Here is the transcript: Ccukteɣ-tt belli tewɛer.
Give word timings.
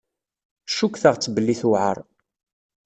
Ccukteɣ-tt 0.69 1.31
belli 1.35 1.55
tewɛer. 1.61 1.97